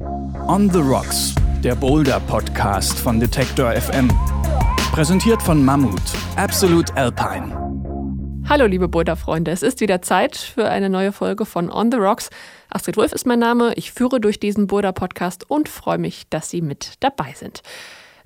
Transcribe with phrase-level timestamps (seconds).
[0.00, 4.08] On the Rocks, der Boulder-Podcast von Detector FM.
[4.92, 6.00] Präsentiert von Mammut,
[6.36, 7.52] Absolute Alpine.
[8.48, 12.30] Hallo liebe Boulder-Freunde, es ist wieder Zeit für eine neue Folge von On the Rocks.
[12.70, 16.62] Astrid Wolf ist mein Name, ich führe durch diesen Boulder-Podcast und freue mich, dass Sie
[16.62, 17.62] mit dabei sind.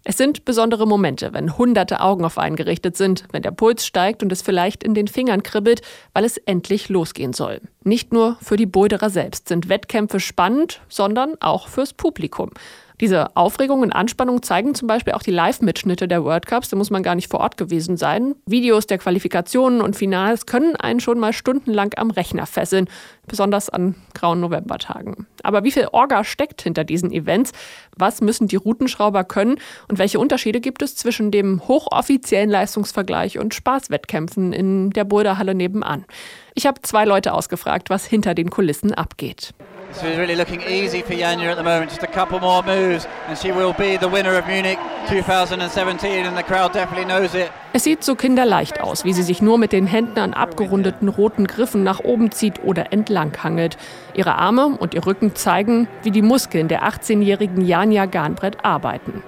[0.05, 4.23] Es sind besondere Momente, wenn hunderte Augen auf einen gerichtet sind, wenn der Puls steigt
[4.23, 5.83] und es vielleicht in den Fingern kribbelt,
[6.13, 7.61] weil es endlich losgehen soll.
[7.85, 12.51] Nicht nur für die Boulderer selbst sind Wettkämpfe spannend, sondern auch fürs Publikum.
[13.03, 16.69] Diese Aufregung und Anspannung zeigen zum Beispiel auch die Live-Mitschnitte der World Cups.
[16.69, 18.37] Da muss man gar nicht vor Ort gewesen sein.
[18.47, 22.89] Videos der Qualifikationen und Finals können einen schon mal stundenlang am Rechner fesseln,
[23.27, 25.27] besonders an grauen Novembertagen.
[25.43, 27.51] Aber wie viel Orga steckt hinter diesen Events?
[27.97, 29.57] Was müssen die Routenschrauber können?
[29.89, 36.05] Und welche Unterschiede gibt es zwischen dem hochoffiziellen Leistungsvergleich und Spaßwettkämpfen in der Boulderhalle nebenan?
[36.55, 39.55] Ich habe zwei Leute ausgefragt, was hinter den Kulissen abgeht.
[39.93, 41.91] This is really looking easy for Janja at the moment.
[41.91, 46.35] Just a couple more moves and she will be the winner of Munich 2017 and
[46.35, 47.51] the crowd definitely knows it.
[47.75, 51.47] Es sieht so kinderleicht aus, wie sie sich nur mit den Händen an abgerundeten roten
[51.47, 53.77] Griffen nach oben zieht oder entlang hangelt.
[54.15, 59.23] Ihre Arme und ihr Rücken zeigen, wie die Muskeln der 18-jährigen Janja Garnbrett arbeiten.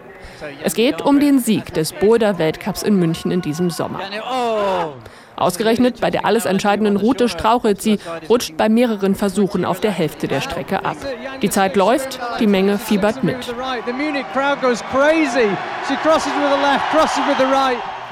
[0.63, 4.01] Es geht um den Sieg des Boulder-Weltcups in München in diesem Sommer.
[4.31, 4.95] Oh.
[5.37, 10.29] Ausgerechnet bei der alles entscheidenden Route strauchelt sie, rutscht bei mehreren Versuchen auf der Hälfte
[10.29, 10.97] der Strecke ab.
[11.43, 13.55] Die Zeit läuft, die Menge fiebert mit.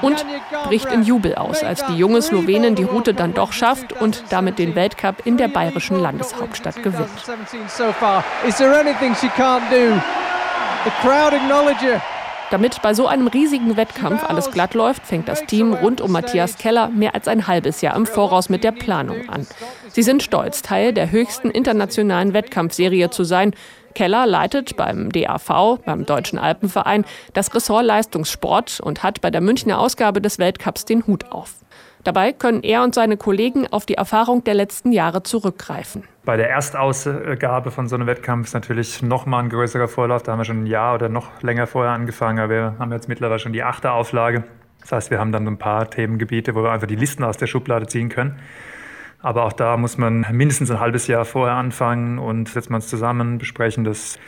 [0.01, 0.25] Und
[0.65, 4.59] bricht in Jubel aus, als die junge Slowenin die Route dann doch schafft und damit
[4.59, 7.07] den Weltcup in der bayerischen Landeshauptstadt gewinnt.
[10.83, 11.97] The crowd acknowledge you.
[12.53, 16.59] Damit bei so einem riesigen Wettkampf alles glatt läuft, fängt das Team rund um Matthias
[16.59, 19.47] Keller mehr als ein halbes Jahr im Voraus mit der Planung an.
[19.89, 23.55] Sie sind stolz, Teil der höchsten internationalen Wettkampfserie zu sein.
[23.95, 29.79] Keller leitet beim DAV, beim Deutschen Alpenverein, das Ressort Leistungssport und hat bei der Münchner
[29.79, 31.55] Ausgabe des Weltcups den Hut auf.
[32.03, 36.03] Dabei können er und seine Kollegen auf die Erfahrung der letzten Jahre zurückgreifen.
[36.25, 40.23] Bei der Erstausgabe von so einem Wettkampf ist natürlich noch mal ein größerer Vorlauf.
[40.23, 42.39] Da haben wir schon ein Jahr oder noch länger vorher angefangen.
[42.39, 44.43] Aber wir haben jetzt mittlerweile schon die achte Auflage.
[44.81, 47.47] Das heißt, wir haben dann ein paar Themengebiete, wo wir einfach die Listen aus der
[47.47, 48.39] Schublade ziehen können.
[49.21, 52.89] Aber auch da muss man mindestens ein halbes Jahr vorher anfangen und setzt man es
[52.89, 54.19] zusammen, besprechen das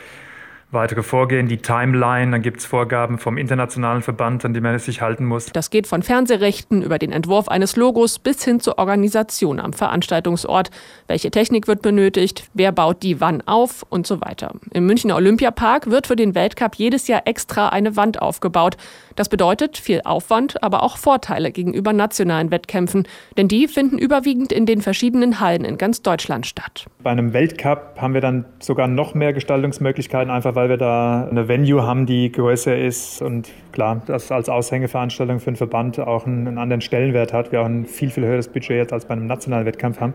[0.72, 5.00] weitere Vorgehen, die Timeline, dann gibt es Vorgaben vom internationalen Verband, an die man sich
[5.00, 5.46] halten muss.
[5.46, 10.70] Das geht von Fernsehrechten über den Entwurf eines Logos bis hin zur Organisation am Veranstaltungsort.
[11.06, 14.52] Welche Technik wird benötigt, wer baut die wann auf und so weiter.
[14.72, 18.76] Im Münchner Olympiapark wird für den Weltcup jedes Jahr extra eine Wand aufgebaut.
[19.14, 23.06] Das bedeutet viel Aufwand, aber auch Vorteile gegenüber nationalen Wettkämpfen,
[23.36, 26.86] denn die finden überwiegend in den verschiedenen Hallen in ganz Deutschland statt.
[27.02, 31.46] Bei einem Weltcup haben wir dann sogar noch mehr Gestaltungsmöglichkeiten, einfach weil wir da eine
[31.46, 36.58] Venue haben, die größer ist und klar, das als Aushängeveranstaltung für einen Verband auch einen,
[36.58, 37.52] anderen Stellenwert hat.
[37.52, 40.14] Wir auch ein viel, viel höheres Budget jetzt als bei einem nationalen Wettkampf haben.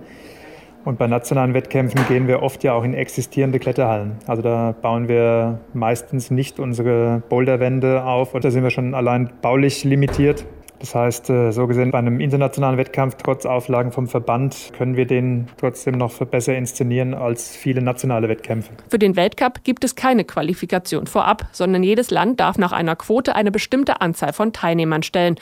[0.83, 4.13] Und bei nationalen Wettkämpfen gehen wir oft ja auch in existierende Kletterhallen.
[4.25, 9.83] Also da bauen wir meistens nicht unsere Boulderwände auf oder sind wir schon allein baulich
[9.83, 10.43] limitiert.
[10.81, 15.05] Das heißt, äh, so gesehen, bei einem internationalen Wettkampf, trotz Auflagen vom Verband, können wir
[15.05, 18.71] den trotzdem noch besser inszenieren als viele nationale Wettkämpfe.
[18.89, 23.35] Für den Weltcup gibt es keine Qualifikation vorab, sondern jedes Land darf nach einer Quote
[23.35, 25.35] eine bestimmte Anzahl von Teilnehmern stellen.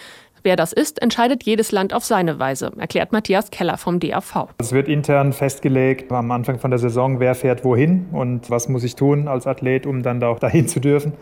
[0.43, 4.47] Wer das ist, entscheidet jedes Land auf seine Weise, erklärt Matthias Keller vom DAV.
[4.57, 8.83] Es wird intern festgelegt am Anfang von der Saison, wer fährt wohin und was muss
[8.83, 11.13] ich tun als Athlet, um dann da auch dahin zu dürfen.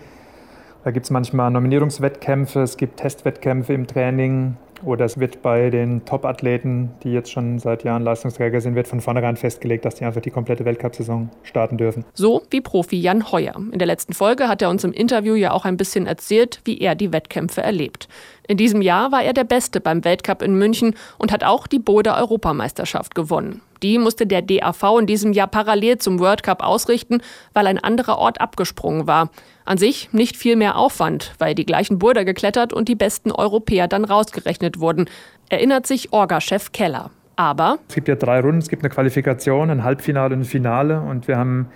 [0.83, 6.05] Da gibt es manchmal Nominierungswettkämpfe, es gibt Testwettkämpfe im Training, oder es wird bei den
[6.05, 10.21] Top-Athleten, die jetzt schon seit Jahren Leistungsträger sind, wird von vornherein festgelegt, dass die einfach
[10.21, 12.05] die komplette Weltcup-Saison starten dürfen.
[12.13, 13.55] So wie Profi Jan Heuer.
[13.71, 16.79] In der letzten Folge hat er uns im Interview ja auch ein bisschen erzählt, wie
[16.79, 18.07] er die Wettkämpfe erlebt.
[18.47, 21.79] In diesem Jahr war er der Beste beim Weltcup in München und hat auch die
[21.79, 23.61] Boulder Europameisterschaft gewonnen.
[23.83, 27.21] Die musste der DAV in diesem Jahr parallel zum World Cup ausrichten,
[27.53, 29.29] weil ein anderer Ort abgesprungen war.
[29.65, 33.87] An sich nicht viel mehr Aufwand, weil die gleichen Boulder geklettert und die besten Europäer
[33.87, 35.09] dann rausgerechnet wurden,
[35.49, 37.11] erinnert sich Orga-Chef Keller.
[37.35, 41.01] Aber es gibt ja drei Runden, es gibt eine Qualifikation, ein Halbfinale und ein Finale
[41.01, 41.67] und wir haben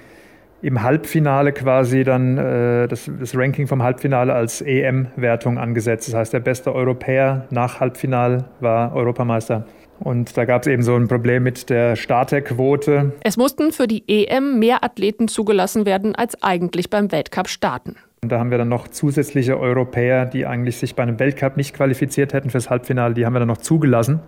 [0.62, 6.08] im Halbfinale quasi dann äh, das, das, Ranking vom Halbfinale als EM-Wertung angesetzt.
[6.08, 9.66] Das heißt, der beste Europäer nach Halbfinale war Europameister.
[10.04, 13.14] Und da gab es eben so ein Problem mit der Starterquote.
[13.24, 17.96] Es mussten für die EM mehr Athleten zugelassen werden, als eigentlich beim Weltcup starten.
[18.24, 21.76] Und da haben wir dann noch zusätzliche Europäer, die eigentlich sich bei einem Weltcup nicht
[21.76, 24.20] qualifiziert hätten fürs Halbfinale, die haben wir dann noch zugelassen,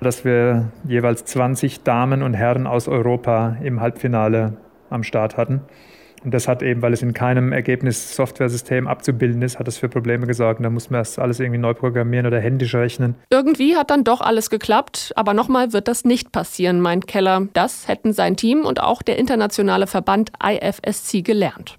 [0.00, 4.56] dass wir jeweils 20 Damen und Herren aus Europa im Halbfinale
[4.90, 5.62] am Start hatten.
[6.24, 10.26] Und das hat eben, weil es in keinem Ergebnis-Software-System abzubilden ist, hat das für Probleme
[10.26, 10.64] gesorgt.
[10.64, 13.16] Da muss man erst alles irgendwie neu programmieren oder händisch rechnen.
[13.30, 17.48] Irgendwie hat dann doch alles geklappt, aber nochmal wird das nicht passieren, meint Keller.
[17.54, 21.78] Das hätten sein Team und auch der internationale Verband IFSC gelernt.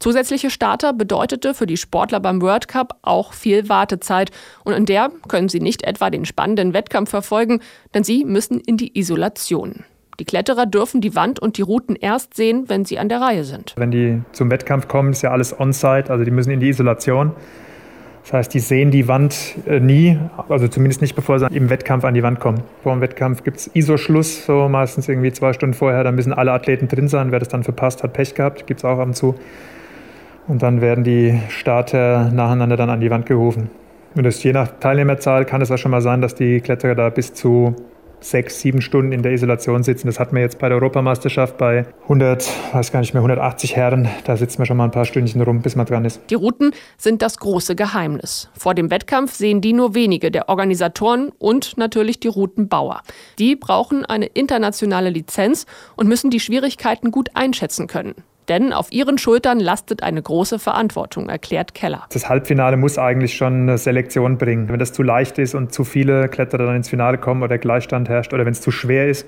[0.00, 4.30] Zusätzliche Starter bedeutete für die Sportler beim World Cup auch viel Wartezeit.
[4.64, 7.60] Und in der können sie nicht etwa den spannenden Wettkampf verfolgen,
[7.94, 9.84] denn sie müssen in die Isolation.
[10.20, 13.44] Die Kletterer dürfen die Wand und die Routen erst sehen, wenn sie an der Reihe
[13.44, 13.74] sind.
[13.76, 17.32] Wenn die zum Wettkampf kommen, ist ja alles on-site, also die müssen in die Isolation.
[18.24, 20.18] Das heißt, die sehen die Wand äh, nie,
[20.48, 22.62] also zumindest nicht, bevor sie im Wettkampf an die Wand kommen.
[22.82, 26.02] Vor dem Wettkampf gibt es ISO-Schluss, so meistens irgendwie zwei Stunden vorher.
[26.04, 27.30] Da müssen alle Athleten drin sein.
[27.30, 29.36] Wer das dann verpasst, hat Pech gehabt, gibt es auch ab und zu.
[30.46, 33.70] Und dann werden die Starter nacheinander dann an die Wand gerufen.
[34.14, 37.08] Und das, je nach Teilnehmerzahl kann es auch schon mal sein, dass die Kletterer da
[37.08, 37.76] bis zu
[38.20, 40.06] sechs, sieben Stunden in der Isolation sitzen.
[40.06, 44.08] Das hatten wir jetzt bei der Europameisterschaft bei 100, weiß gar nicht mehr, 180 Herren.
[44.24, 46.20] Da sitzen wir schon mal ein paar Stündchen rum, bis man dran ist.
[46.30, 48.50] Die Routen sind das große Geheimnis.
[48.56, 53.02] Vor dem Wettkampf sehen die nur wenige der Organisatoren und natürlich die Routenbauer.
[53.38, 55.66] Die brauchen eine internationale Lizenz
[55.96, 58.14] und müssen die Schwierigkeiten gut einschätzen können.
[58.48, 62.06] Denn auf ihren Schultern lastet eine große Verantwortung, erklärt Keller.
[62.12, 64.68] Das Halbfinale muss eigentlich schon eine Selektion bringen.
[64.68, 68.08] Wenn das zu leicht ist und zu viele Kletterer dann ins Finale kommen oder Gleichstand
[68.08, 69.26] herrscht oder wenn es zu schwer ist,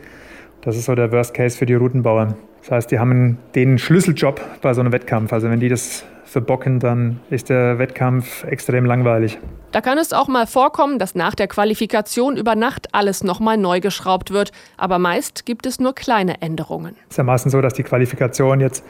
[0.62, 2.34] das ist so der Worst Case für die Routenbauer.
[2.62, 5.32] Das heißt, die haben den Schlüsseljob bei so einem Wettkampf.
[5.32, 9.38] Also wenn die das verbocken, dann ist der Wettkampf extrem langweilig.
[9.72, 13.80] Da kann es auch mal vorkommen, dass nach der Qualifikation über Nacht alles nochmal neu
[13.80, 14.52] geschraubt wird.
[14.76, 16.96] Aber meist gibt es nur kleine Änderungen.
[17.08, 18.84] Es ist ja meistens so, dass die Qualifikation jetzt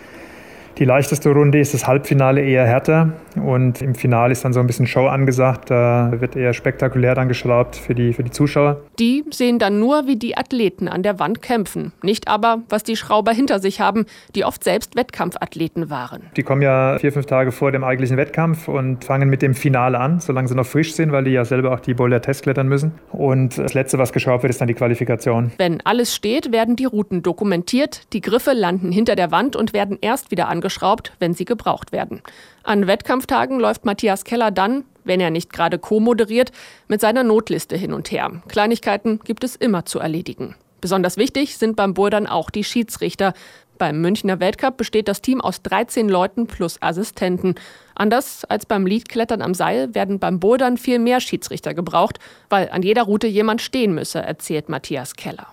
[0.79, 4.67] die leichteste Runde ist das Halbfinale eher härter und im Finale ist dann so ein
[4.67, 5.71] bisschen Show angesagt.
[5.71, 8.81] Da wird eher spektakulär dann geschraubt für die, für die Zuschauer.
[8.99, 11.93] Die sehen dann nur, wie die Athleten an der Wand kämpfen.
[12.03, 16.23] Nicht aber, was die Schrauber hinter sich haben, die oft selbst Wettkampfathleten waren.
[16.37, 19.99] Die kommen ja vier, fünf Tage vor dem eigentlichen Wettkampf und fangen mit dem Finale
[19.99, 22.69] an, solange sie noch frisch sind, weil die ja selber auch die Boulder Test klettern
[22.69, 22.93] müssen.
[23.13, 25.53] Und das Letzte, was geschraubt wird, ist dann die Qualifikation.
[25.59, 29.99] Wenn alles steht, werden die Routen dokumentiert, die Griffe landen hinter der Wand und werden
[30.01, 32.23] erst wieder angeschaut angeschraubt, wenn sie gebraucht werden.
[32.63, 36.53] An Wettkampftagen läuft Matthias Keller dann, wenn er nicht gerade co-moderiert,
[36.87, 38.43] mit seiner Notliste hin und her.
[38.49, 40.55] Kleinigkeiten gibt es immer zu erledigen.
[40.83, 43.33] Besonders wichtig sind beim Bouldern auch die Schiedsrichter.
[43.79, 47.55] Beim Münchner Weltcup besteht das Team aus 13 Leuten plus Assistenten.
[47.95, 52.19] Anders als beim Leadklettern am Seil werden beim Bouldern viel mehr Schiedsrichter gebraucht,
[52.51, 55.47] weil an jeder Route jemand stehen müsse, erzählt Matthias Keller.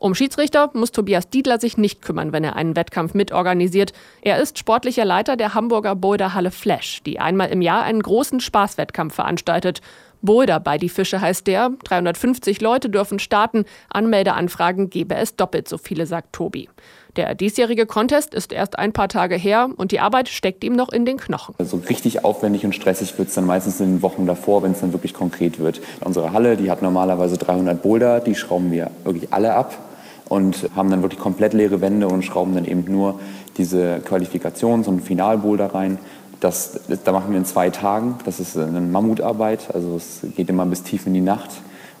[0.00, 3.92] Um Schiedsrichter muss Tobias Diedler sich nicht kümmern, wenn er einen Wettkampf mitorganisiert.
[4.22, 9.14] Er ist sportlicher Leiter der Hamburger Boulderhalle Flash, die einmal im Jahr einen großen Spaßwettkampf
[9.14, 9.82] veranstaltet.
[10.22, 11.72] Boulder bei die Fische heißt der.
[11.84, 13.66] 350 Leute dürfen starten.
[13.90, 16.70] Anmeldeanfragen gebe es doppelt so viele, sagt Tobi.
[17.16, 20.90] Der diesjährige Contest ist erst ein paar Tage her und die Arbeit steckt ihm noch
[20.90, 21.54] in den Knochen.
[21.58, 24.80] Also richtig aufwendig und stressig wird es dann meistens in den Wochen davor, wenn es
[24.80, 25.82] dann wirklich konkret wird.
[26.00, 29.89] Unsere Halle, die hat normalerweise 300 Boulder, die schrauben wir wirklich alle ab
[30.30, 33.18] und haben dann wirklich komplett leere Wände und schrauben dann eben nur
[33.58, 35.98] diese Qualifikations- und Finalboulder rein.
[36.38, 38.14] Das, da machen wir in zwei Tagen.
[38.24, 41.50] Das ist eine Mammutarbeit, also es geht immer bis tief in die Nacht.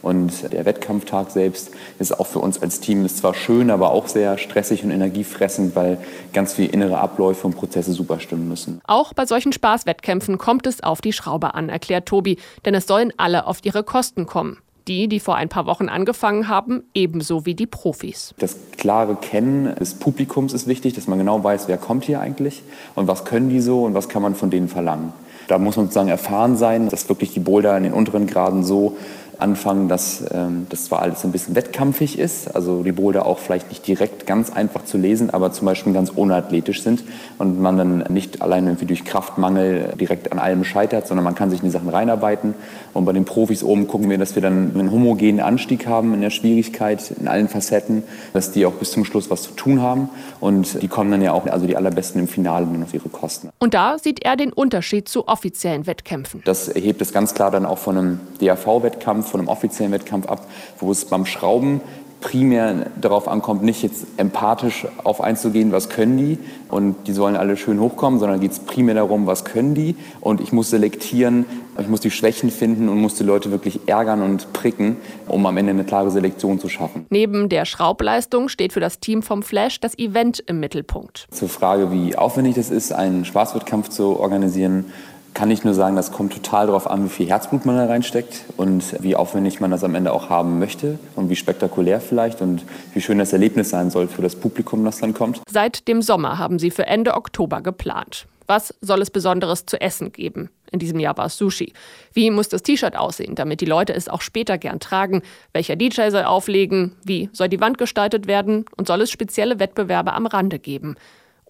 [0.00, 4.06] Und der Wettkampftag selbst ist auch für uns als Team ist zwar schön, aber auch
[4.06, 5.98] sehr stressig und energiefressend, weil
[6.32, 8.80] ganz viele innere Abläufe und Prozesse super stimmen müssen.
[8.86, 13.12] Auch bei solchen Spaßwettkämpfen kommt es auf die Schraube an, erklärt Tobi, denn es sollen
[13.16, 14.58] alle auf ihre Kosten kommen
[14.90, 18.34] die, die vor ein paar Wochen angefangen haben, ebenso wie die Profis.
[18.38, 22.62] Das klare Kennen des Publikums ist wichtig, dass man genau weiß, wer kommt hier eigentlich
[22.96, 25.12] und was können die so und was kann man von denen verlangen.
[25.48, 28.96] Da muss man sozusagen erfahren sein, dass wirklich die Boulder in den unteren Graden so
[29.40, 33.68] anfangen, dass ähm, das zwar alles ein bisschen wettkampfig ist, also die Boulder auch vielleicht
[33.70, 37.02] nicht direkt ganz einfach zu lesen, aber zum Beispiel ganz unathletisch sind
[37.38, 41.50] und man dann nicht allein irgendwie durch Kraftmangel direkt an allem scheitert, sondern man kann
[41.50, 42.54] sich in die Sachen reinarbeiten.
[42.92, 46.20] Und bei den Profis oben gucken wir, dass wir dann einen homogenen Anstieg haben in
[46.20, 50.10] der Schwierigkeit, in allen Facetten, dass die auch bis zum Schluss was zu tun haben
[50.40, 53.50] und die kommen dann ja auch, also die allerbesten im Finale dann auf ihre Kosten.
[53.58, 56.42] Und da sieht er den Unterschied zu offiziellen Wettkämpfen.
[56.44, 60.46] Das erhebt es ganz klar dann auch von einem DAV-Wettkampf von einem offiziellen Wettkampf ab,
[60.78, 61.80] wo es beim Schrauben
[62.20, 67.56] primär darauf ankommt, nicht jetzt empathisch auf einzugehen, was können die und die sollen alle
[67.56, 71.46] schön hochkommen, sondern geht es primär darum, was können die und ich muss selektieren,
[71.78, 74.96] ich muss die Schwächen finden und muss die Leute wirklich ärgern und pricken,
[75.28, 77.06] um am Ende eine klare Selektion zu schaffen.
[77.10, 81.26] Neben der Schraubleistung steht für das Team vom Flash das Event im Mittelpunkt.
[81.30, 84.86] Zur Frage, wie aufwendig es ist, einen Spaßwettkampf zu organisieren,
[85.34, 88.44] kann ich nur sagen, das kommt total darauf an, wie viel Herzblut man da reinsteckt
[88.56, 92.64] und wie aufwendig man das am Ende auch haben möchte und wie spektakulär vielleicht und
[92.94, 95.40] wie schön das Erlebnis sein soll für das Publikum, das dann kommt.
[95.48, 98.26] Seit dem Sommer haben sie für Ende Oktober geplant.
[98.46, 100.50] Was soll es Besonderes zu essen geben?
[100.72, 101.72] In diesem Jahr war es Sushi.
[102.12, 105.22] Wie muss das T-Shirt aussehen, damit die Leute es auch später gern tragen?
[105.52, 106.96] Welcher DJ soll auflegen?
[107.04, 108.64] Wie soll die Wand gestaltet werden?
[108.76, 110.96] Und soll es spezielle Wettbewerbe am Rande geben?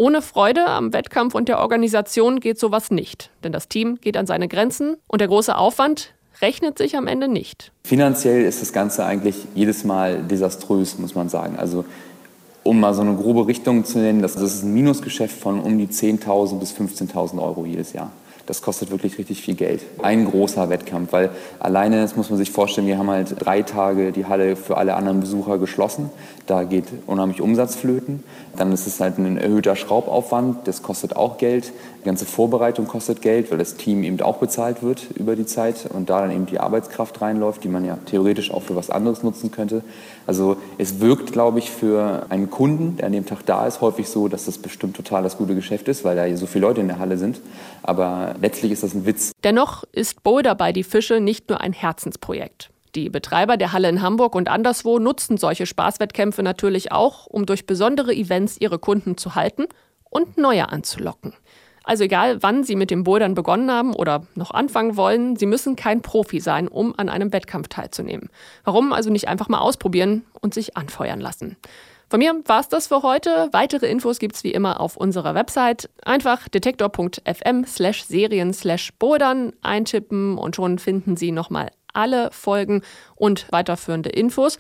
[0.01, 3.29] Ohne Freude am Wettkampf und der Organisation geht sowas nicht.
[3.45, 7.29] Denn das Team geht an seine Grenzen und der große Aufwand rechnet sich am Ende
[7.29, 7.71] nicht.
[7.85, 11.57] Finanziell ist das Ganze eigentlich jedes Mal desaströs, muss man sagen.
[11.59, 11.85] Also
[12.63, 15.89] um mal so eine grobe Richtung zu nennen, das, ist ein Minusgeschäft von um die
[15.89, 18.11] 10.000 bis 15.000 Euro jedes Jahr.
[18.51, 19.81] Das kostet wirklich richtig viel Geld.
[20.03, 21.31] Ein großer Wettkampf, weil
[21.61, 24.97] alleine, das muss man sich vorstellen, wir haben halt drei Tage die Halle für alle
[24.97, 26.11] anderen Besucher geschlossen.
[26.49, 28.25] Da geht unheimlich Umsatz flöten.
[28.57, 31.73] Dann ist es halt ein erhöhter Schraubaufwand, das kostet auch Geld.
[32.01, 35.89] Die ganze Vorbereitung kostet Geld, weil das Team eben auch bezahlt wird über die Zeit
[35.93, 39.23] und da dann eben die Arbeitskraft reinläuft, die man ja theoretisch auch für was anderes
[39.23, 39.83] nutzen könnte.
[40.27, 44.09] Also es wirkt, glaube ich, für einen Kunden, der an dem Tag da ist, häufig
[44.09, 46.89] so, dass das bestimmt total das gute Geschäft ist, weil da so viele Leute in
[46.89, 47.41] der Halle sind.
[47.83, 49.33] Aber letztlich ist das ein Witz.
[49.45, 52.71] Dennoch ist Boulder bei die Fische nicht nur ein Herzensprojekt.
[52.95, 57.67] Die Betreiber der Halle in Hamburg und anderswo nutzen solche Spaßwettkämpfe natürlich auch, um durch
[57.67, 59.67] besondere Events ihre Kunden zu halten
[60.11, 61.35] und neue anzulocken.
[61.85, 65.77] Also egal, wann Sie mit dem Bouldern begonnen haben oder noch anfangen wollen, Sie müssen
[65.77, 68.29] kein Profi sein, um an einem Wettkampf teilzunehmen.
[68.65, 71.57] Warum also nicht einfach mal ausprobieren und sich anfeuern lassen?
[72.11, 73.49] Von mir war es das für heute.
[73.53, 75.89] Weitere Infos gibt es wie immer auf unserer Website.
[76.05, 82.83] Einfach detektor.fm slash serien slash bouldern eintippen und schon finden Sie nochmal alle Folgen
[83.15, 84.59] und weiterführende Infos.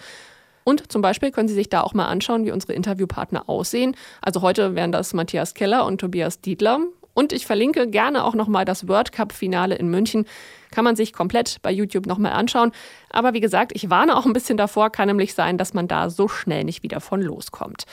[0.62, 3.96] Und zum Beispiel können Sie sich da auch mal anschauen, wie unsere Interviewpartner aussehen.
[4.22, 6.78] Also heute wären das Matthias Keller und Tobias Dietler.
[7.14, 10.26] Und ich verlinke gerne auch nochmal das World Cup-Finale in München.
[10.70, 12.72] Kann man sich komplett bei YouTube nochmal anschauen.
[13.10, 16.10] Aber wie gesagt, ich warne auch ein bisschen davor, kann nämlich sein, dass man da
[16.10, 17.84] so schnell nicht wieder von loskommt.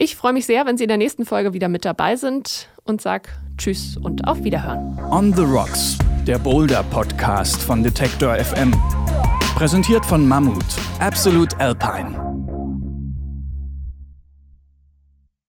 [0.00, 3.00] Ich freue mich sehr, wenn Sie in der nächsten Folge wieder mit dabei sind und
[3.00, 4.96] sage Tschüss und auf Wiederhören.
[5.10, 8.72] On the Rocks, der Boulder-Podcast von Detektor FM.
[9.56, 10.64] Präsentiert von Mammut,
[11.00, 12.27] Absolute Alpine.